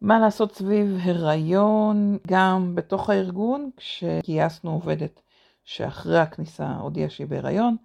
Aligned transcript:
מה 0.00 0.18
לעשות 0.18 0.54
סביב 0.54 0.98
הריון 1.02 2.18
גם 2.26 2.74
בתוך 2.74 3.10
הארגון, 3.10 3.70
כשגייסנו 3.76 4.72
עובדת 4.72 5.20
שאחרי 5.64 6.18
הכניסה 6.18 6.66
הודיעה 6.66 7.10
שהיא 7.10 7.26
בהיריון, 7.26 7.76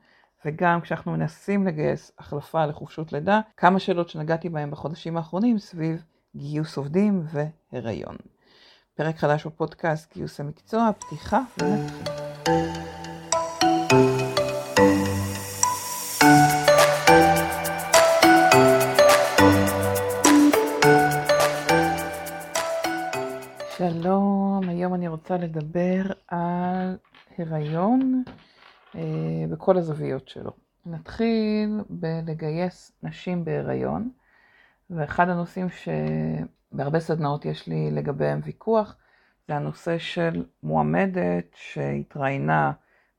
וגם 0.46 0.82
כשאנחנו 0.82 1.12
מנסים 1.12 1.68
לגייס 1.68 2.12
החלפה 2.20 2.66
לחופשות 2.66 3.14
לידה, 3.14 3.42
כמה 3.58 3.80
שאלות 3.80 4.10
שנגעתי 4.10 4.50
בהן 4.50 4.72
בחודשים 4.72 5.18
האחרונים 5.18 5.60
סביב 5.60 6.04
גיוס 6.36 6.78
עובדים 6.78 7.26
והיריון. 7.32 8.16
פרק 8.96 9.18
חדש 9.18 9.46
בפודקאסט 9.46 10.14
גיוס 10.14 10.40
המקצוע, 10.40 10.90
פתיחה 11.00 11.40
ונתחיל. 11.58 13.05
רוצה 25.26 25.38
לדבר 25.38 26.02
על 26.28 26.98
הריון 27.38 28.24
אה, 28.96 29.02
בכל 29.52 29.78
הזוויות 29.78 30.28
שלו. 30.28 30.52
נתחיל 30.86 31.82
בלגייס 31.90 32.92
נשים 33.04 33.46
בהיריון, 33.46 34.10
ואחד 34.90 35.30
הנושאים 35.30 35.68
שבהרבה 35.70 37.00
סדנאות 37.00 37.46
יש 37.46 37.68
לי 37.68 37.92
לגביהם 37.92 38.40
ויכוח, 38.44 38.96
זה 39.48 39.56
הנושא 39.56 39.98
של 39.98 40.46
מועמדת 40.64 41.46
שהתראיינה 41.56 42.72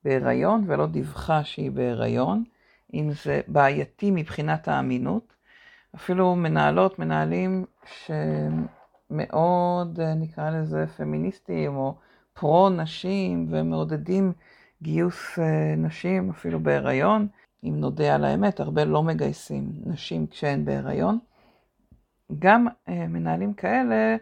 בהיריון 0.04 0.64
ולא 0.66 0.86
דיווחה 0.86 1.44
שהיא 1.44 1.70
בהיריון, 1.70 2.44
אם 2.94 3.10
זה 3.24 3.40
בעייתי 3.48 4.10
מבחינת 4.10 4.68
האמינות. 4.68 5.34
אפילו 5.94 6.36
מנהלות, 6.36 6.98
מנהלים 6.98 7.64
שמאוד, 9.08 10.00
נקרא 10.00 10.50
לזה, 10.50 10.86
פמיניסטים 10.86 11.76
או 11.76 11.94
פרו-נשים 12.34 13.46
ומעודדים 13.50 14.32
גיוס 14.82 15.38
אה, 15.38 15.74
נשים, 15.76 16.30
אפילו 16.30 16.60
בהיריון. 16.60 17.28
אם 17.64 17.74
נודה 17.76 18.14
על 18.14 18.24
האמת, 18.24 18.60
הרבה 18.60 18.84
לא 18.84 19.02
מגייסים 19.02 19.72
נשים 19.86 20.26
כשהן 20.26 20.64
בהיריון. 20.64 21.18
גם 22.38 22.66
אה, 22.88 23.06
מנהלים 23.08 23.54
כאלה, 23.54 24.16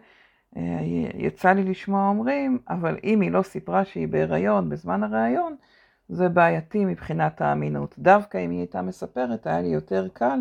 אה, 0.57 0.79
יצא 1.13 1.51
לי 1.51 1.63
לשמוע 1.63 2.09
אומרים, 2.09 2.59
אבל 2.69 2.97
אם 3.03 3.21
היא 3.21 3.31
לא 3.31 3.41
סיפרה 3.41 3.85
שהיא 3.85 4.07
בהיריון 4.07 4.69
בזמן 4.69 5.03
הריאיון, 5.03 5.55
זה 6.09 6.29
בעייתי 6.29 6.85
מבחינת 6.85 7.41
האמינות. 7.41 7.95
דווקא 7.99 8.37
אם 8.37 8.49
היא 8.49 8.59
הייתה 8.59 8.81
מספרת, 8.81 9.47
היה 9.47 9.61
לי 9.61 9.67
יותר 9.67 10.07
קל 10.13 10.39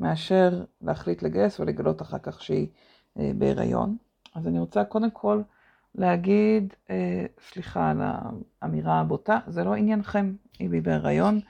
מאשר 0.00 0.64
להחליט 0.82 1.22
לגייס 1.22 1.60
ולגלות 1.60 2.02
אחר 2.02 2.18
כך 2.18 2.42
שהיא 2.42 2.66
אה, 2.66 2.89
בהיריון. 3.16 3.96
אז 4.34 4.48
אני 4.48 4.58
רוצה 4.58 4.84
קודם 4.84 5.10
כל 5.10 5.42
להגיד, 5.94 6.74
אה, 6.90 7.26
סליחה 7.50 7.90
על 7.90 8.00
האמירה 8.62 9.00
הבוטה, 9.00 9.38
זה 9.46 9.64
לא 9.64 9.74
עניינכם 9.74 10.32
אם 10.60 10.72
היא 10.72 10.82
בהיריון. 10.82 11.40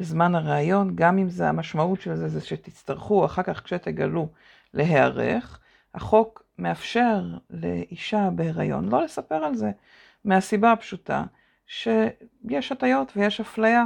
בזמן 0.00 0.34
הראיון, 0.34 0.92
גם 0.94 1.18
אם 1.18 1.28
זה 1.28 1.48
המשמעות 1.48 2.00
של 2.00 2.16
זה, 2.16 2.28
זה 2.28 2.40
שתצטרכו 2.40 3.24
אחר 3.24 3.42
כך 3.42 3.64
כשתגלו 3.64 4.28
להיערך, 4.74 5.60
החוק 5.94 6.42
מאפשר 6.58 7.24
לאישה 7.50 8.30
בהיריון 8.34 8.88
לא 8.88 9.04
לספר 9.04 9.34
על 9.34 9.54
זה, 9.54 9.70
מהסיבה 10.24 10.72
הפשוטה 10.72 11.24
שיש 11.66 12.72
הטיות 12.72 13.12
ויש 13.16 13.40
אפליה, 13.40 13.84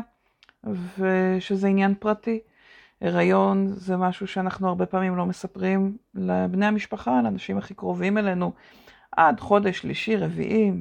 ושזה 0.98 1.68
עניין 1.68 1.94
פרטי. 1.94 2.40
הריון 3.00 3.66
זה 3.68 3.96
משהו 3.96 4.26
שאנחנו 4.26 4.68
הרבה 4.68 4.86
פעמים 4.86 5.16
לא 5.16 5.26
מספרים 5.26 5.96
לבני 6.14 6.66
המשפחה, 6.66 7.22
לאנשים 7.22 7.58
הכי 7.58 7.74
קרובים 7.74 8.18
אלינו. 8.18 8.52
עד 9.16 9.40
חודש 9.40 9.78
שלישי, 9.78 10.16
רביעי, 10.16 10.72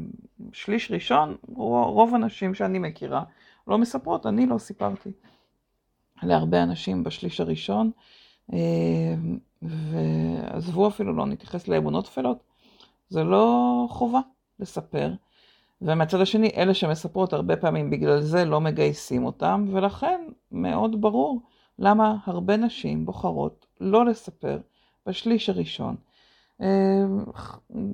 שליש 0.54 0.92
ראשון, 0.92 1.36
רוב 1.54 2.16
הנשים 2.16 2.54
שאני 2.54 2.80
מכירה 2.80 3.24
לא 3.68 3.78
מספרות, 3.78 4.26
אני 4.26 4.46
לא 4.46 4.58
סיפרתי 4.58 5.12
להרבה 6.24 6.64
אנשים 6.64 7.04
בשליש 7.04 7.40
הראשון, 7.40 7.92
אה, 8.54 9.16
ועזבו 9.62 10.88
אפילו 10.88 11.14
לא 11.14 11.26
נתייחס 11.26 11.68
לאמונות 11.68 12.06
טפלות, 12.06 12.44
זה 13.10 13.24
לא 13.24 13.86
חובה 13.90 14.20
לספר. 14.60 15.14
ומהצד 15.82 16.22
השני, 16.22 16.52
אלה 16.58 16.74
שמספרות 16.74 17.34
הרבה 17.34 17.56
פעמים 17.56 17.90
בגלל 17.90 18.22
זה 18.22 18.46
לא 18.46 18.62
מגייסים 18.62 19.26
אותם, 19.26 19.66
ולכן 19.72 20.22
מאוד 20.52 21.02
ברור 21.02 21.42
למה 21.80 22.16
הרבה 22.26 22.58
נשים 22.58 23.06
בוחרות 23.06 23.66
לא 23.82 24.06
לספר 24.06 24.60
בשליש 25.06 25.50
הראשון. 25.50 25.96
אה, 26.62 27.06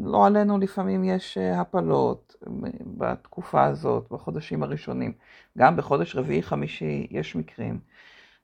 לא 0.02 0.26
עלינו 0.26 0.58
לפעמים 0.58 1.04
יש 1.04 1.38
אה, 1.38 1.62
הפלות 1.62 2.36
בתקופה 2.98 3.64
הזאת, 3.66 4.08
בחודשים 4.12 4.64
הראשונים. 4.64 5.14
גם 5.58 5.78
בחודש 5.78 6.16
רביעי 6.16 6.44
חמישי 6.44 7.08
יש 7.12 7.36
מקרים. 7.36 7.80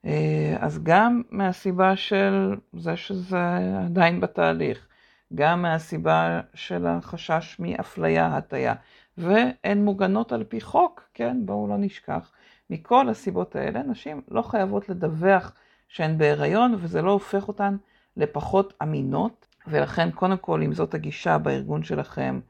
אה, 0.04 0.56
אז 0.60 0.82
גם 0.82 1.22
מהסיבה 1.30 1.96
של 1.96 2.56
זה 2.72 2.96
שזה 2.96 3.56
עדיין 3.84 4.20
בתהליך, 4.20 4.86
גם 5.34 5.62
מהסיבה 5.62 6.40
של 6.54 6.86
החשש 6.86 7.56
מאפליה, 7.58 8.36
הטיה, 8.36 8.74
והן 9.18 9.84
מוגנות 9.84 10.32
על 10.32 10.44
פי 10.44 10.60
חוק, 10.60 11.08
כן, 11.14 11.36
בואו 11.44 11.68
לא 11.68 11.76
נשכח. 11.78 12.30
מכל 12.72 13.08
הסיבות 13.08 13.56
האלה, 13.56 13.82
נשים 13.82 14.22
לא 14.28 14.42
חייבות 14.42 14.88
לדווח 14.88 15.52
שהן 15.88 16.18
בהיריון, 16.18 16.74
וזה 16.78 17.02
לא 17.02 17.10
הופך 17.10 17.48
אותן 17.48 17.76
לפחות 18.16 18.74
אמינות, 18.82 19.46
ולכן 19.66 20.10
קודם 20.10 20.36
כל, 20.36 20.62
אם 20.62 20.74
זאת 20.74 20.94
הגישה 20.94 21.38
בארגון 21.38 21.84
שלכם, 21.84 22.40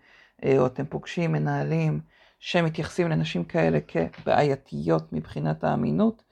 אה, 0.45 0.59
או 0.59 0.67
אתם 0.67 0.85
פוגשים 0.87 1.33
מנהלים 1.33 2.01
שמתייחסים 2.39 3.09
לנשים 3.09 3.45
כאלה 3.45 3.79
כבעייתיות 4.13 5.13
מבחינת 5.13 5.65
האמינות, 5.65 6.23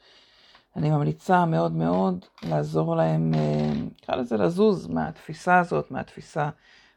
אני 0.77 0.91
ממליצה 0.91 1.45
מאוד 1.45 1.73
מאוד 1.73 2.25
לעזור 2.43 2.97
להם, 2.97 3.35
אה, 3.35 3.73
נקרא 3.75 4.17
לזה 4.17 4.37
לזוז 4.37 4.87
מהתפיסה 4.87 5.59
הזאת, 5.59 5.91
מהתפיסה 5.91 6.49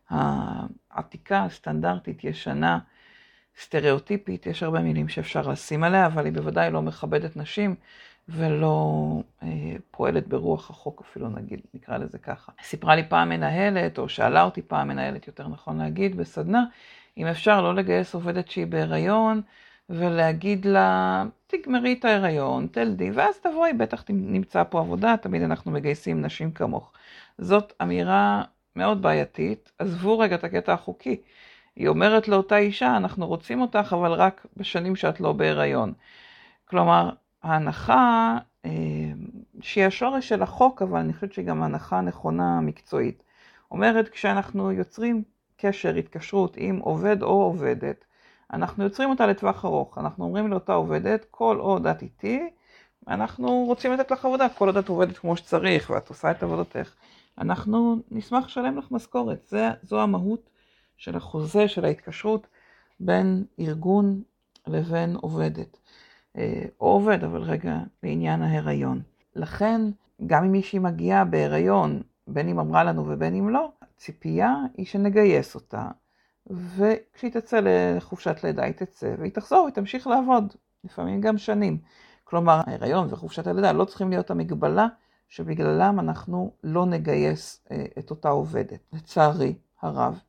העתיקה, 0.09 1.43
הסטנדרטית, 1.43 2.23
ישנה, 2.23 2.79
סטריאוטיפית, 3.59 4.45
יש 4.45 4.63
הרבה 4.63 4.79
מילים 4.79 5.09
שאפשר 5.09 5.47
לשים 5.47 5.83
עליה, 5.83 6.05
אבל 6.05 6.25
היא 6.25 6.33
בוודאי 6.33 6.71
לא 6.71 6.81
מכבדת 6.81 7.37
נשים 7.37 7.75
ולא 8.29 9.01
אה, 9.43 9.47
פועלת 9.91 10.27
ברוח 10.27 10.69
החוק 10.69 11.01
אפילו, 11.05 11.29
נגיד, 11.29 11.61
נקרא 11.73 11.97
לזה 11.97 12.17
ככה. 12.17 12.51
סיפרה 12.63 12.95
לי 12.95 13.03
פעם 13.09 13.29
מנהלת, 13.29 13.97
או 13.97 14.09
שאלה 14.09 14.43
אותי 14.43 14.61
פעם 14.61 14.87
מנהלת, 14.87 15.27
יותר 15.27 15.47
נכון 15.47 15.77
להגיד, 15.77 16.17
בסדנה, 16.17 16.63
אם 17.17 17.27
אפשר 17.27 17.61
לא 17.61 17.75
לגייס 17.75 18.13
עובדת 18.13 18.47
שהיא 18.47 18.67
בהיריון, 18.67 19.41
ולהגיד 19.89 20.65
לה, 20.65 21.23
תגמרי 21.47 21.93
את 21.99 22.05
ההיריון, 22.05 22.67
תלדי, 22.67 23.11
ואז 23.11 23.39
תבואי, 23.39 23.73
בטח 23.73 24.03
נמצא 24.09 24.63
פה 24.69 24.79
עבודה, 24.79 25.15
תמיד 25.21 25.41
אנחנו 25.41 25.71
מגייסים 25.71 26.21
נשים 26.21 26.51
כמוך. 26.51 26.91
זאת 27.37 27.73
אמירה 27.81 28.43
מאוד 28.75 29.01
בעייתית, 29.01 29.71
עזבו 29.79 30.19
רגע 30.19 30.35
את 30.35 30.43
הקטע 30.43 30.73
החוקי. 30.73 31.21
היא 31.75 31.87
אומרת 31.87 32.27
לאותה 32.27 32.57
אישה, 32.57 32.97
אנחנו 32.97 33.27
רוצים 33.27 33.61
אותך, 33.61 33.95
אבל 33.97 34.11
רק 34.11 34.45
בשנים 34.57 34.95
שאת 34.95 35.19
לא 35.19 35.31
בהיריון. 35.33 35.93
כלומר, 36.65 37.09
ההנחה, 37.43 38.37
אה, 38.65 38.71
שהיא 39.61 39.85
השורש 39.85 40.29
של 40.29 40.43
החוק, 40.43 40.81
אבל 40.81 40.99
אני 40.99 41.13
חושבת 41.13 41.33
שהיא 41.33 41.45
גם 41.45 41.63
הנחה 41.63 42.01
נכונה 42.01 42.61
מקצועית, 42.61 43.23
אומרת, 43.71 44.09
כשאנחנו 44.09 44.71
יוצרים 44.71 45.23
קשר, 45.57 45.95
התקשרות 45.95 46.53
עם 46.57 46.79
עובד 46.79 47.21
או 47.23 47.43
עובדת, 47.43 48.05
אנחנו 48.53 48.83
יוצרים 48.83 49.09
אותה 49.09 49.27
לטווח 49.27 49.65
ארוך. 49.65 49.97
אנחנו 49.97 50.25
אומרים 50.25 50.47
לאותה 50.47 50.73
עובדת, 50.73 51.25
כל 51.31 51.57
עוד 51.59 51.87
את 51.87 52.01
איתי, 52.01 52.49
אנחנו 53.07 53.63
רוצים 53.67 53.93
לתת 53.93 54.11
לך 54.11 54.25
עבודה, 54.25 54.49
כל 54.49 54.67
עוד 54.67 54.77
את 54.77 54.89
עובדת 54.89 55.17
כמו 55.17 55.37
שצריך 55.37 55.89
ואת 55.89 56.09
עושה 56.09 56.31
את 56.31 56.43
עבודתך, 56.43 56.93
אנחנו 57.37 57.97
נשמח 58.11 58.45
לשלם 58.45 58.77
לך 58.77 58.91
משכורת. 58.91 59.47
זה, 59.47 59.69
זו 59.83 60.01
המהות 60.01 60.49
של 61.03 61.15
החוזה, 61.15 61.67
של 61.67 61.85
ההתקשרות 61.85 62.47
בין 62.99 63.45
ארגון 63.59 64.21
לבין 64.67 65.15
עובדת. 65.15 65.79
אה, 66.37 66.65
או 66.81 66.87
עובד, 66.87 67.23
אבל 67.23 67.41
רגע, 67.41 67.77
לעניין 68.03 68.41
ההיריון. 68.41 69.01
לכן, 69.35 69.81
גם 70.25 70.43
אם 70.43 70.51
מישהי 70.51 70.79
מגיעה 70.79 71.25
בהיריון, 71.25 72.01
בין 72.27 72.49
אם 72.49 72.59
אמרה 72.59 72.83
לנו 72.83 73.07
ובין 73.07 73.35
אם 73.35 73.49
לא, 73.49 73.71
הציפייה 73.81 74.55
היא 74.77 74.85
שנגייס 74.85 75.55
אותה, 75.55 75.87
וכשהיא 76.47 77.31
תצא 77.31 77.59
לחופשת 77.63 78.43
לידה 78.43 78.63
היא 78.63 78.73
תצא, 78.73 79.15
והיא 79.19 79.31
תחזור, 79.31 79.65
היא 79.65 79.73
תמשיך 79.73 80.07
לעבוד, 80.07 80.53
לפעמים 80.83 81.21
גם 81.21 81.37
שנים. 81.37 81.77
כלומר, 82.23 82.61
ההיריון 82.65 83.07
וחופשת 83.09 83.47
הלידה 83.47 83.71
לא 83.71 83.85
צריכים 83.85 84.09
להיות 84.09 84.31
המגבלה 84.31 84.87
שבגללם 85.29 85.99
אנחנו 85.99 86.51
לא 86.63 86.85
נגייס 86.85 87.65
אה, 87.71 87.85
את 87.99 88.09
אותה 88.09 88.29
עובדת. 88.29 88.79
לצערי 88.93 89.53
הרב, 89.81 90.19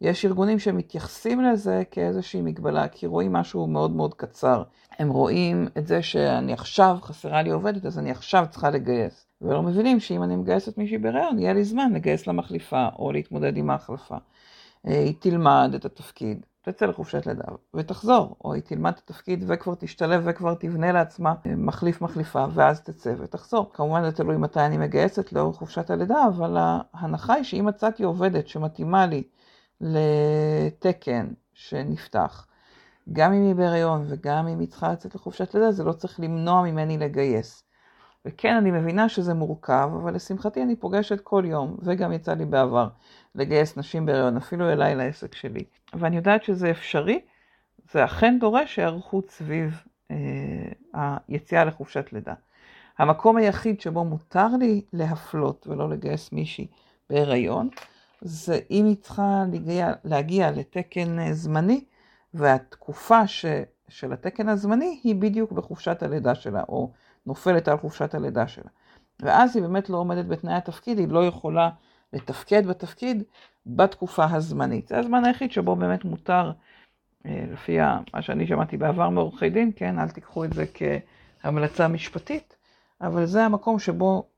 יש 0.00 0.24
ארגונים 0.24 0.58
שמתייחסים 0.58 1.40
לזה 1.40 1.82
כאיזושהי 1.90 2.42
מגבלה, 2.42 2.88
כי 2.88 3.06
רואים 3.06 3.32
משהו 3.32 3.66
מאוד 3.66 3.90
מאוד 3.90 4.14
קצר. 4.14 4.62
הם 4.98 5.10
רואים 5.10 5.68
את 5.78 5.86
זה 5.86 6.02
שאני 6.02 6.52
עכשיו, 6.52 6.98
חסרה 7.02 7.42
לי 7.42 7.50
עובדת, 7.50 7.86
אז 7.86 7.98
אני 7.98 8.10
עכשיו 8.10 8.46
צריכה 8.50 8.70
לגייס. 8.70 9.26
ולא 9.40 9.62
מבינים 9.62 10.00
שאם 10.00 10.22
אני 10.22 10.36
מגייסת 10.36 10.78
מישהי 10.78 10.98
בהיריון, 10.98 11.38
יהיה 11.38 11.52
לי 11.52 11.64
זמן 11.64 11.92
לגייס 11.92 12.26
לה 12.26 12.32
מחליפה 12.32 12.88
או 12.98 13.12
להתמודד 13.12 13.56
עם 13.56 13.70
ההחלפה. 13.70 14.16
אה, 14.86 14.98
היא 14.98 15.14
תלמד 15.18 15.72
את 15.74 15.84
התפקיד, 15.84 16.46
תצא 16.62 16.86
לחופשת 16.86 17.26
לידה 17.26 17.44
ותחזור, 17.74 18.36
או 18.44 18.54
היא 18.54 18.62
תלמד 18.62 18.92
את 18.92 18.98
התפקיד 18.98 19.44
וכבר 19.46 19.74
תשתלב 19.74 20.22
וכבר 20.24 20.54
תבנה 20.54 20.92
לעצמה 20.92 21.34
אה, 21.46 21.56
מחליף 21.56 22.00
מחליפה, 22.00 22.44
ואז 22.54 22.80
תצא 22.80 23.14
ותחזור. 23.18 23.70
כמובן 23.72 24.04
זה 24.04 24.12
תלוי 24.12 24.36
מתי 24.36 24.60
אני 24.60 24.78
מגייסת 24.78 25.32
לאורך 25.32 25.56
חופשת 25.56 25.90
הלידה, 25.90 26.26
אבל 26.28 26.56
ההנחה 26.58 27.34
היא 27.34 27.44
שאם 27.44 27.66
מצאתי 27.66 28.02
עובדת 28.02 28.48
שמתאימה 28.48 29.06
לי 29.06 29.22
לתקן 29.80 31.26
שנפתח, 31.54 32.46
גם 33.12 33.32
אם 33.32 33.42
היא 33.42 33.54
בהיריון 33.54 34.04
וגם 34.08 34.48
אם 34.48 34.60
היא 34.60 34.68
צריכה 34.68 34.92
לצאת 34.92 35.14
לחופשת 35.14 35.54
לידה, 35.54 35.72
זה 35.72 35.84
לא 35.84 35.92
צריך 35.92 36.20
למנוע 36.20 36.62
ממני 36.62 36.98
לגייס. 36.98 37.62
וכן, 38.24 38.54
אני 38.56 38.70
מבינה 38.70 39.08
שזה 39.08 39.34
מורכב, 39.34 39.90
אבל 40.02 40.14
לשמחתי 40.14 40.62
אני 40.62 40.76
פוגשת 40.76 41.20
כל 41.20 41.42
יום, 41.46 41.76
וגם 41.82 42.12
יצא 42.12 42.34
לי 42.34 42.44
בעבר, 42.44 42.88
לגייס 43.34 43.76
נשים 43.76 44.06
בהיריון, 44.06 44.36
אפילו 44.36 44.72
אליי 44.72 44.94
לעסק 44.94 45.34
שלי. 45.34 45.64
ואני 45.94 46.16
יודעת 46.16 46.44
שזה 46.44 46.70
אפשרי, 46.70 47.20
זה 47.92 48.04
אכן 48.04 48.38
דורש 48.40 48.78
היערכות 48.78 49.30
סביב 49.30 49.82
אה, 50.10 50.16
היציאה 51.28 51.64
לחופשת 51.64 52.12
לידה. 52.12 52.34
המקום 52.98 53.36
היחיד 53.36 53.80
שבו 53.80 54.04
מותר 54.04 54.46
לי 54.58 54.82
להפלות 54.92 55.66
ולא 55.66 55.90
לגייס 55.90 56.32
מישהי 56.32 56.66
בהיריון, 57.10 57.68
זה 58.22 58.58
אם 58.70 58.84
היא 58.84 58.96
צריכה 58.96 59.44
להגיע, 59.52 59.92
להגיע 60.04 60.50
לתקן 60.50 61.18
אה, 61.18 61.32
זמני, 61.32 61.84
והתקופה 62.34 63.26
ש, 63.26 63.46
של 63.88 64.12
התקן 64.12 64.48
הזמני 64.48 65.00
היא 65.04 65.14
בדיוק 65.14 65.52
בחופשת 65.52 66.02
הלידה 66.02 66.34
שלה, 66.34 66.62
או 66.68 66.92
נופלת 67.26 67.68
על 67.68 67.78
חופשת 67.78 68.14
הלידה 68.14 68.48
שלה. 68.48 68.70
ואז 69.20 69.56
היא 69.56 69.62
באמת 69.62 69.90
לא 69.90 69.96
עומדת 69.96 70.26
בתנאי 70.26 70.54
התפקיד, 70.54 70.98
היא 70.98 71.08
לא 71.08 71.26
יכולה 71.26 71.70
לתפקד 72.12 72.66
בתפקיד 72.66 73.22
בתקופה 73.66 74.24
הזמנית. 74.30 74.88
זה 74.88 74.98
הזמן 74.98 75.24
היחיד 75.24 75.52
שבו 75.52 75.76
באמת 75.76 76.04
מותר, 76.04 76.52
אה, 77.26 77.44
לפי 77.52 77.78
מה 78.14 78.22
שאני 78.22 78.46
שמעתי 78.46 78.76
בעבר 78.76 79.08
מעורכי 79.08 79.50
דין, 79.50 79.72
כן, 79.76 79.98
אל 79.98 80.08
תיקחו 80.08 80.44
את 80.44 80.52
זה 80.52 80.64
כהמלצה 81.42 81.88
משפטית, 81.88 82.56
אבל 83.00 83.26
זה 83.26 83.44
המקום 83.44 83.78
שבו 83.78 84.29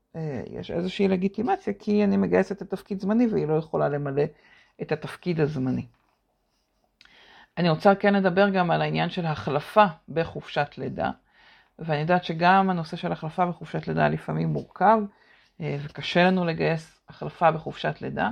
יש 0.51 0.71
איזושהי 0.71 1.07
לגיטימציה, 1.07 1.73
כי 1.79 2.03
אני 2.03 2.17
מגייסת 2.17 2.51
את 2.51 2.61
התפקיד 2.61 2.99
זמני 2.99 3.27
והיא 3.27 3.47
לא 3.47 3.53
יכולה 3.53 3.89
למלא 3.89 4.23
את 4.81 4.91
התפקיד 4.91 5.39
הזמני. 5.39 5.85
אני 7.57 7.69
רוצה 7.69 7.95
כן 7.95 8.13
לדבר 8.13 8.49
גם 8.49 8.71
על 8.71 8.81
העניין 8.81 9.09
של 9.09 9.25
החלפה 9.25 9.85
בחופשת 10.09 10.77
לידה. 10.77 11.11
ואני 11.79 11.99
יודעת 11.99 12.23
שגם 12.23 12.69
הנושא 12.69 12.97
של 12.97 13.11
החלפה 13.11 13.45
בחופשת 13.45 13.87
לידה 13.87 14.07
לפעמים 14.07 14.47
מורכב, 14.47 14.99
אה, 15.61 15.77
וקשה 15.83 16.23
לנו 16.23 16.45
לגייס 16.45 17.01
החלפה 17.09 17.51
בחופשת 17.51 18.01
לידה. 18.01 18.29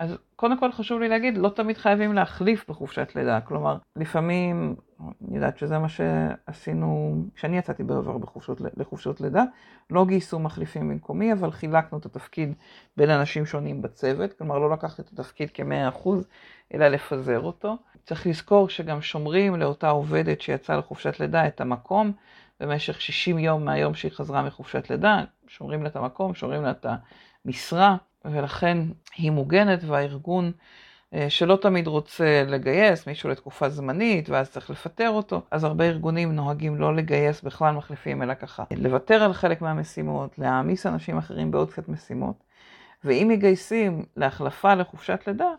אז 0.00 0.18
קודם 0.36 0.58
כל 0.58 0.72
חשוב 0.72 1.00
לי 1.00 1.08
להגיד, 1.08 1.38
לא 1.38 1.48
תמיד 1.48 1.78
חייבים 1.78 2.12
להחליף 2.12 2.64
בחופשת 2.68 3.12
לידה. 3.16 3.40
כלומר, 3.40 3.76
לפעמים, 3.96 4.76
אני 5.00 5.36
יודעת 5.36 5.58
שזה 5.58 5.78
מה 5.78 5.88
שעשינו, 5.88 7.16
כשאני 7.34 7.58
יצאתי 7.58 7.82
בעבר 7.82 8.18
בחופשות, 8.18 8.60
לחופשות 8.76 9.20
לידה, 9.20 9.44
לא 9.90 10.04
גייסו 10.04 10.38
מחליפים 10.38 10.88
במקומי, 10.88 11.32
אבל 11.32 11.50
חילקנו 11.50 11.98
את 11.98 12.06
התפקיד 12.06 12.54
בין 12.96 13.10
אנשים 13.10 13.46
שונים 13.46 13.82
בצוות. 13.82 14.32
כלומר, 14.32 14.58
לא 14.58 14.70
לקחת 14.70 15.00
את 15.00 15.08
התפקיד 15.12 15.50
כ-100%, 15.54 16.08
אלא 16.74 16.88
לפזר 16.88 17.40
אותו. 17.40 17.76
צריך 18.04 18.26
לזכור 18.26 18.68
שגם 18.68 19.02
שומרים 19.02 19.56
לאותה 19.56 19.88
עובדת 19.88 20.40
שיצאה 20.40 20.76
לחופשת 20.76 21.20
לידה 21.20 21.46
את 21.46 21.60
המקום. 21.60 22.12
במשך 22.60 23.00
60 23.00 23.38
יום 23.38 23.64
מהיום 23.64 23.94
שהיא 23.94 24.12
חזרה 24.12 24.42
מחופשת 24.42 24.90
לידה, 24.90 25.24
שומרים 25.46 25.82
לה 25.82 25.88
את 25.88 25.96
המקום, 25.96 26.34
שומרים 26.34 26.62
לה 26.62 26.70
את 26.70 26.86
המשרה, 27.44 27.96
ולכן 28.24 28.78
היא 29.16 29.30
מוגנת 29.30 29.84
והארגון 29.84 30.52
אה, 31.14 31.30
שלא 31.30 31.56
תמיד 31.56 31.86
רוצה 31.86 32.44
לגייס 32.46 33.06
מישהו 33.06 33.28
לתקופה 33.28 33.68
זמנית 33.68 34.28
ואז 34.28 34.50
צריך 34.50 34.70
לפטר 34.70 35.10
אותו, 35.10 35.42
אז 35.50 35.64
הרבה 35.64 35.84
ארגונים 35.84 36.32
נוהגים 36.32 36.76
לא 36.76 36.96
לגייס 36.96 37.42
בכלל 37.42 37.74
מחליפים, 37.74 38.22
אלא 38.22 38.34
ככה 38.34 38.64
לוותר 38.76 39.22
על 39.22 39.32
חלק 39.32 39.62
מהמשימות, 39.62 40.38
להעמיס 40.38 40.86
אנשים 40.86 41.18
אחרים 41.18 41.50
בעוד 41.50 41.72
קצת 41.72 41.88
משימות, 41.88 42.44
ואם 43.04 43.28
מגייסים 43.30 44.04
להחלפה 44.16 44.74
לחופשת 44.74 45.20
לידה, 45.26 45.50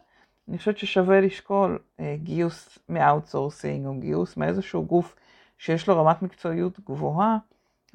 אני 0.50 0.58
חושבת 0.58 0.78
ששווה 0.78 1.22
לשקול 1.22 1.80
אה, 2.00 2.16
גיוס 2.24 2.80
מ 2.90 2.98
outsourcing 2.98 3.86
או 3.86 4.00
גיוס 4.00 4.38
מאיזשהו 4.38 4.86
גוף 4.86 5.16
שיש 5.58 5.88
לו 5.88 5.98
רמת 5.98 6.22
מקצועיות 6.22 6.80
גבוהה, 6.80 7.38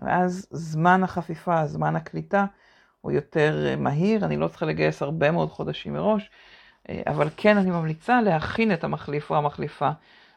ואז 0.02 0.46
זמן 0.50 1.02
החפיפה, 1.02 1.66
זמן 1.66 1.96
הקליטה, 1.96 2.46
הוא 3.00 3.12
יותר 3.12 3.66
אה, 3.66 3.76
מהיר, 3.76 4.24
אני 4.24 4.36
לא 4.36 4.48
צריכה 4.48 4.66
לגייס 4.66 5.02
הרבה 5.02 5.30
מאוד 5.30 5.50
חודשים 5.50 5.92
מראש, 5.92 6.30
אה, 6.88 7.02
אבל 7.06 7.28
כן 7.36 7.56
אני 7.56 7.70
ממליצה 7.70 8.22
להכין 8.22 8.72
את 8.72 8.84
המחליף 8.84 9.30
או 9.30 9.36
המחליפה 9.36 9.90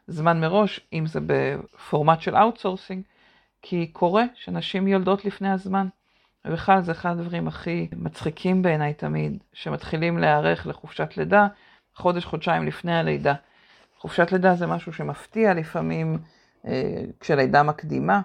זמן 0.08 0.42
מראש, 0.42 0.80
אם 0.94 1.06
זה 1.06 1.20
בפורמט 1.26 2.22
של 2.22 2.36
outsourcing, 2.36 3.04
כי 3.62 3.88
קורה 3.88 4.24
שנשים 4.36 4.88
יולדות 4.88 5.26
לפני 5.26 5.52
הזמן. 5.52 5.88
ובכלל 6.46 6.82
זה 6.82 6.92
אחד 6.92 7.10
הדברים 7.10 7.48
הכי 7.48 7.88
מצחיקים 7.96 8.62
בעיניי 8.62 8.94
תמיד, 8.94 9.44
שמתחילים 9.54 10.18
להיערך 10.18 10.68
לחופשת 10.68 11.18
לידה 11.18 11.48
חודש, 11.96 12.26
חודשיים 12.26 12.68
לפני 12.68 12.96
הלידה. 12.96 13.34
חופשת 13.98 14.32
לידה 14.32 14.56
זה 14.56 14.68
משהו 14.68 14.94
שמפתיע 14.94 15.54
לפעמים 15.54 16.18
אה, 16.68 17.02
כשלידה 17.20 17.64
מקדימה, 17.64 18.22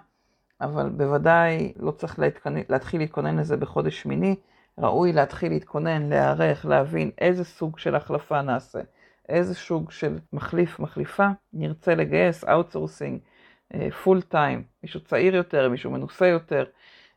אבל 0.61 0.89
בוודאי 0.89 1.73
לא 1.77 1.91
צריך 1.91 2.19
להתכונן, 2.19 2.61
להתחיל 2.69 3.01
להתכונן 3.01 3.39
לזה 3.39 3.57
בחודש 3.57 4.03
שמיני, 4.03 4.37
ראוי 4.79 5.13
להתחיל 5.13 5.53
להתכונן, 5.53 6.09
להיערך, 6.09 6.67
להבין 6.67 7.11
איזה 7.19 7.45
סוג 7.45 7.79
של 7.79 7.95
החלפה 7.95 8.43
נעשה, 8.43 8.81
איזה 9.29 9.55
סוג 9.55 9.91
של 9.91 10.19
מחליף, 10.33 10.79
מחליפה 10.81 11.29
נרצה 11.53 11.95
לגייס, 11.95 12.45
outsourcing, 12.45 13.21
full 14.03 14.23
time, 14.23 14.63
מישהו 14.83 15.01
צעיר 15.01 15.37
יותר, 15.37 15.69
מישהו 15.69 15.91
מנוסה 15.91 16.27
יותר, 16.27 16.65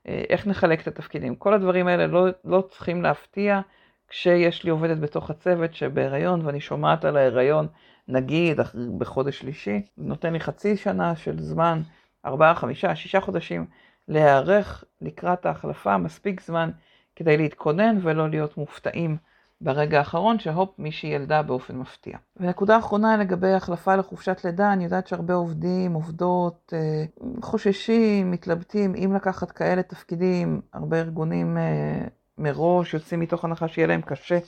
אה, 0.08 0.24
איך 0.30 0.48
נחלק 0.48 0.82
את 0.82 0.88
התפקידים. 0.88 1.36
כל 1.36 1.54
הדברים 1.54 1.88
האלה 1.88 2.08
לא, 2.08 2.28
לא 2.46 2.62
צריכים 2.70 3.02
להפתיע 3.02 3.62
כשיש 4.08 4.64
לי 4.64 4.70
עובדת 4.70 4.98
בתוך 4.98 5.30
הצוות 5.30 5.74
שבהיריון 5.74 6.46
ואני 6.46 6.60
שומעת 6.60 7.06
על 7.06 7.18
ההיריון 7.18 7.68
נגיד 8.08 8.60
בחודש 8.98 9.40
שלישי, 9.40 9.82
נותן 9.98 10.34
לי 10.34 10.40
חצי 10.40 10.78
שנה 10.78 11.16
של 11.16 11.40
זמן, 11.40 11.82
ארבעה, 12.26 12.56
חמישה, 12.56 12.96
שישה 12.96 13.22
חודשים, 13.22 13.66
להיערך 14.08 14.84
לקראת 15.02 15.46
ההחלפה, 15.46 15.98
מספיק 15.98 16.42
זמן 16.42 16.72
כדי 17.16 17.38
להתכונן 17.38 17.98
ולא 18.02 18.30
להיות 18.30 18.58
מופתעים 18.58 19.18
ברגע 19.62 19.98
האחרון, 19.98 20.40
שהופ, 20.40 20.80
מישהי 20.80 21.10
ילדה 21.10 21.42
באופן 21.42 21.76
מפתיע. 21.76 22.18
ונקודה 22.38 22.78
אחרונה 22.80 23.18
לגבי 23.18 23.54
החלפה 23.54 23.96
לחופשת 23.96 24.46
לידה, 24.46 24.74
אני 24.74 24.84
יודעת 24.84 25.08
שהרבה 25.08 25.34
עובדים, 25.34 25.94
עובדות, 25.94 26.74
אה, 26.76 27.04
חוששים, 27.42 28.32
מתלבטים 28.32 28.96
אם 28.96 29.14
לקחת 29.16 29.52
כאלה 29.52 29.84
תפקידים, 29.84 30.62
הרבה 30.74 31.00
ארגונים 31.00 31.58
אה, 31.58 32.08
מראש 32.38 32.94
יוצאים 32.94 33.20
מתוך 33.20 33.46
הנחה 33.46 33.68
שיהיה 33.68 33.88
להם 33.88 34.02
קשה 34.02 34.40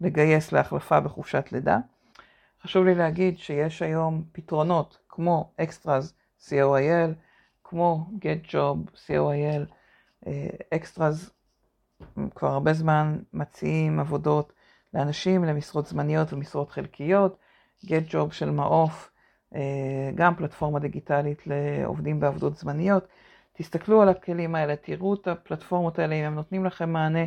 לגייס 0.00 0.52
להחלפה 0.52 1.00
בחופשת 1.00 1.52
לידה. 1.52 1.78
חשוב 2.62 2.84
לי 2.84 2.94
להגיד 2.94 3.38
שיש 3.38 3.82
היום 3.82 4.24
פתרונות 4.32 4.98
כמו 5.08 5.50
אקסטרז 5.60 6.14
co.il, 6.48 7.14
כמו 7.64 8.06
GetJob 8.20 8.96
co.il, 9.06 9.72
אקסטרז 10.74 11.30
כבר 12.34 12.48
הרבה 12.48 12.72
זמן 12.72 13.18
מציעים 13.32 14.00
עבודות 14.00 14.52
לאנשים 14.94 15.44
למשרות 15.44 15.86
זמניות 15.86 16.32
ומשרות 16.32 16.70
חלקיות, 16.70 17.36
GetJob 17.86 18.32
של 18.32 18.50
מעוף, 18.50 19.10
אה, 19.54 20.10
גם 20.14 20.34
פלטפורמה 20.34 20.78
דיגיטלית 20.78 21.46
לעובדים 21.46 22.20
בעבודות 22.20 22.56
זמניות. 22.56 23.06
תסתכלו 23.52 24.02
על 24.02 24.08
הכלים 24.08 24.54
האלה, 24.54 24.76
תראו 24.76 25.14
את 25.14 25.28
הפלטפורמות 25.28 25.98
האלה, 25.98 26.14
אם 26.14 26.24
הם 26.24 26.34
נותנים 26.34 26.64
לכם 26.64 26.90
מענה 26.90 27.24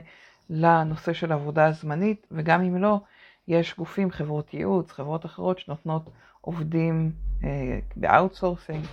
לנושא 0.50 1.14
של 1.14 1.32
עבודה 1.32 1.72
זמנית, 1.72 2.28
וגם 2.32 2.62
אם 2.62 2.78
לא, 2.78 3.00
יש 3.48 3.76
גופים, 3.78 4.12
חברות 4.12 4.54
ייעוץ, 4.54 4.92
חברות 4.92 5.26
אחרות 5.26 5.60
שנותנות 5.60 6.10
עובדים 6.42 7.12
אה, 7.44 7.80
ב 7.96 8.03
outsourcing, 8.03 8.86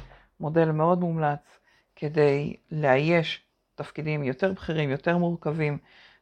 מודל 0.43 0.71
מאוד 0.71 1.01
מומלץ 1.01 1.59
כדי 1.97 2.57
לאייש 2.73 3.45
תפקידים 3.75 4.23
יותר 4.23 4.53
בכירים, 4.53 4.91
יותר 4.91 5.19
מורכבים, 5.19 5.79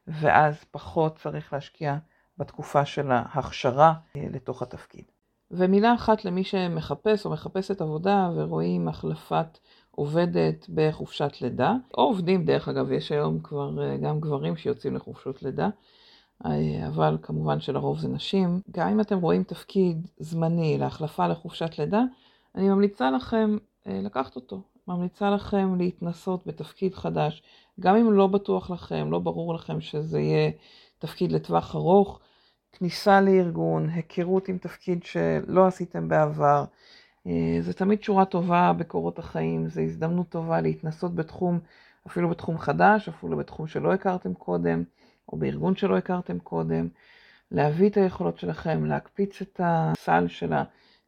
ואז 0.07 0.65
פחות 0.71 1.17
צריך 1.17 1.53
להשקיע 1.53 1.97
בתקופה 2.39 2.85
של 2.85 3.11
ההכשרה 3.11 3.95
אה, 4.17 4.27
לתוך 4.33 4.63
התפקיד. 4.63 5.05
ומילה 5.51 5.95
אחת 5.95 6.25
למי 6.25 6.45
שמחפש 6.45 7.27
או 7.27 7.31
מחפשת 7.31 7.81
עבודה 7.81 8.31
ורואים 8.35 8.89
החלפת 8.89 9.59
עובדת 9.91 10.67
בחופשת 10.75 11.33
לידה, 11.41 11.75
או 11.99 12.03
עובדים, 12.03 12.45
דרך 12.45 12.69
אגב, 12.69 12.93
יש 12.93 13.13
היום 13.13 13.41
כבר 13.43 13.83
אה, 13.83 13.97
גם 13.97 14.21
גברים 14.21 14.57
שיוצאים 14.57 14.95
לחופשות 14.95 15.43
לידה, 15.43 15.69
אה, 16.47 16.87
אבל 16.87 17.19
כמובן 17.23 17.61
שלרוב 17.61 17.99
זה 17.99 18.09
נשים. 18.09 18.61
גם 18.71 18.89
אם 18.89 19.01
אתם 19.01 19.19
רואים 19.19 19.43
תפקיד 19.45 20.07
זמני 20.19 20.79
להחלפה 20.79 21.27
לחופשת 21.27 21.79
לידה, 21.79 22.03
אני 22.55 22.69
ממליצה 22.69 23.11
לכם 23.11 23.57
לקחת 23.87 24.37
אותו. 24.37 24.63
ממליצה 24.89 25.31
לכם 25.31 25.75
להתנסות 25.79 26.47
בתפקיד 26.47 26.95
חדש, 26.95 27.43
גם 27.81 27.97
אם 27.97 28.13
לא 28.13 28.27
בטוח 28.27 28.71
לכם, 28.71 29.11
לא 29.11 29.19
ברור 29.19 29.55
לכם 29.55 29.81
שזה 29.81 30.21
יהיה 30.21 30.51
תפקיד 30.99 31.33
לטווח 31.33 31.75
ארוך, 31.75 32.21
כניסה 32.73 33.21
לארגון, 33.21 33.89
היכרות 33.89 34.49
עם 34.49 34.59
תפקיד 34.59 35.03
שלא 35.05 35.67
עשיתם 35.67 36.09
בעבר, 36.09 36.65
אה, 37.27 37.59
זה 37.61 37.73
תמיד 37.73 38.03
שורה 38.03 38.25
טובה 38.25 38.73
בקורות 38.73 39.19
החיים, 39.19 39.69
זו 39.69 39.81
הזדמנות 39.81 40.29
טובה 40.29 40.61
להתנסות 40.61 41.15
בתחום, 41.15 41.59
אפילו 42.07 42.29
בתחום 42.29 42.59
חדש, 42.59 43.09
אפילו 43.09 43.37
בתחום 43.37 43.67
שלא 43.67 43.93
הכרתם 43.95 44.35
קודם, 44.35 44.83
או 45.29 45.37
בארגון 45.37 45.77
שלא 45.77 45.97
הכרתם 45.97 46.39
קודם, 46.39 46.89
להביא 47.51 47.89
את 47.89 47.97
היכולות 47.97 48.39
שלכם, 48.39 48.85
להקפיץ 48.85 49.43
את 49.43 49.61
הסל 49.65 50.29
של 50.29 50.53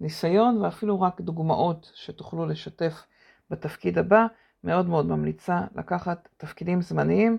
הניסיון, 0.02 0.58
ואפילו 0.58 1.00
רק 1.00 1.20
דוגמאות 1.20 1.92
שתוכלו 1.94 2.46
לשתף 2.46 3.06
בתפקיד 3.50 3.98
הבא. 3.98 4.26
מאוד 4.64 4.88
מאוד 4.88 5.06
ממליצה 5.06 5.60
לקחת 5.76 6.28
תפקידים 6.36 6.82
זמניים, 6.82 7.38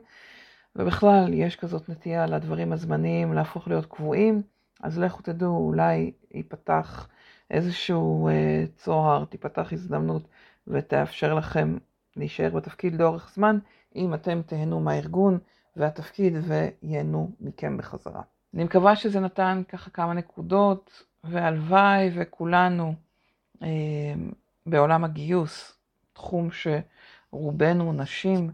ובכלל 0.75 1.33
יש 1.33 1.55
כזאת 1.55 1.89
נטייה 1.89 2.25
לדברים 2.25 2.73
הזמניים 2.73 3.33
להפוך 3.33 3.67
להיות 3.67 3.85
קבועים, 3.85 4.41
אז 4.83 4.99
לכו 4.99 5.21
תדעו, 5.21 5.57
אולי 5.57 6.11
ייפתח 6.31 7.07
איזשהו 7.51 8.27
אה, 8.27 8.63
צוהר, 8.75 9.25
תיפתח 9.25 9.73
הזדמנות 9.73 10.27
ותאפשר 10.67 11.33
לכם 11.33 11.77
להישאר 12.15 12.49
בתפקיד 12.49 12.95
לאורך 12.95 13.31
זמן, 13.33 13.59
אם 13.95 14.13
אתם 14.13 14.41
תהנו 14.45 14.79
מהארגון 14.79 15.37
והתפקיד 15.75 16.33
וייהנו 16.41 17.31
מכם 17.39 17.77
בחזרה. 17.77 18.21
אני 18.53 18.63
מקווה 18.63 18.95
שזה 18.95 19.19
נתן 19.19 19.61
ככה 19.69 19.89
כמה 19.89 20.13
נקודות, 20.13 21.03
והלוואי 21.23 22.09
וכולנו 22.13 22.93
אה, 23.61 23.67
בעולם 24.65 25.03
הגיוס, 25.03 25.77
תחום 26.13 26.49
שרובנו 26.51 27.93
נשים, 27.93 28.51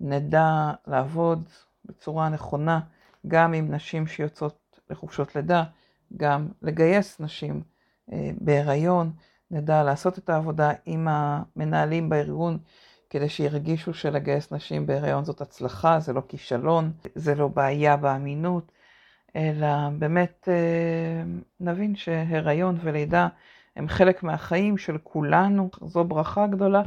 נדע 0.00 0.72
לעבוד 0.86 1.48
בצורה 1.84 2.28
נכונה, 2.28 2.80
גם 3.28 3.52
עם 3.52 3.74
נשים 3.74 4.06
שיוצאות 4.06 4.80
לחופשות 4.90 5.36
לידה, 5.36 5.64
גם 6.16 6.48
לגייס 6.62 7.20
נשים 7.20 7.62
אה, 8.12 8.30
בהיריון, 8.40 9.12
נדע 9.50 9.82
לעשות 9.82 10.18
את 10.18 10.30
העבודה 10.30 10.72
עם 10.86 11.08
המנהלים 11.10 12.08
בארגון 12.08 12.58
כדי 13.10 13.28
שירגישו 13.28 13.94
שלגייס 13.94 14.52
נשים 14.52 14.86
בהיריון 14.86 15.24
זאת 15.24 15.40
הצלחה, 15.40 16.00
זה 16.00 16.12
לא 16.12 16.22
כישלון, 16.28 16.92
זה 17.14 17.34
לא 17.34 17.48
בעיה 17.48 17.96
באמינות, 17.96 18.72
אלא 19.36 19.88
באמת 19.98 20.48
אה, 20.52 21.22
נבין 21.60 21.96
שהיריון 21.96 22.78
ולידה 22.82 23.28
הם 23.76 23.88
חלק 23.88 24.22
מהחיים 24.22 24.78
של 24.78 24.98
כולנו, 25.02 25.70
זו 25.86 26.04
ברכה 26.04 26.46
גדולה, 26.46 26.82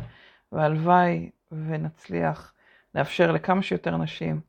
והלוואי 0.52 1.30
ונצליח 1.52 2.54
לאפשר 2.96 3.32
לכמה 3.32 3.62
שיותר 3.62 3.98
נשים 3.98 4.40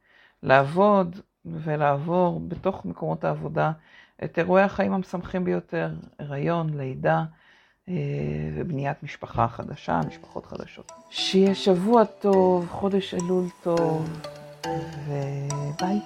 לעבוד 0.42 1.20
ולעבור 1.44 2.40
בתוך 2.48 2.84
מקומות 2.84 3.24
העבודה 3.24 3.72
את 4.24 4.38
אירועי 4.38 4.62
החיים 4.62 4.92
המשמחים 4.92 5.44
ביותר, 5.44 5.90
הריון, 6.18 6.78
לידה 6.78 7.24
אה, 7.88 7.94
ובניית 8.54 9.02
משפחה 9.02 9.48
חדשה, 9.48 10.00
משפחות 10.08 10.46
חדשות. 10.46 10.92
שיהיה 11.10 11.54
שבוע 11.54 12.04
טוב, 12.04 12.68
חודש 12.68 13.14
אלול 13.14 13.44
טוב, 13.62 14.20
וביי. 15.06 16.00